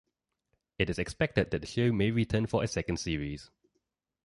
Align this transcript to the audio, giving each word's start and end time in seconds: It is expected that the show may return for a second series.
It 0.79 0.89
is 0.89 0.97
expected 0.97 1.51
that 1.51 1.59
the 1.61 1.67
show 1.67 1.91
may 1.91 2.09
return 2.09 2.47
for 2.47 2.63
a 2.63 2.67
second 2.67 2.97
series. 2.97 3.51